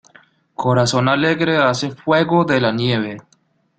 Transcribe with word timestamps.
Corazón 0.55 1.07
alegre 1.09 1.57
hace 1.57 1.91
fuego 1.91 2.43
de 2.43 2.59
la 2.59 2.71
nieve. 2.71 3.17